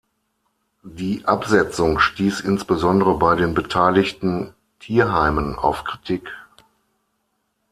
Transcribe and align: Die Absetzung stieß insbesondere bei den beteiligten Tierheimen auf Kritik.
Die 0.81 1.25
Absetzung 1.25 1.99
stieß 1.99 2.39
insbesondere 2.39 3.19
bei 3.19 3.35
den 3.35 3.53
beteiligten 3.53 4.55
Tierheimen 4.79 5.53
auf 5.59 5.83
Kritik. 5.83 6.27